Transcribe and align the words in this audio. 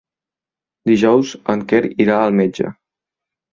Dijous 0.91 1.35
en 1.55 1.63
Quer 1.73 1.83
irà 2.07 2.19
al 2.23 2.37
metge. 2.43 2.75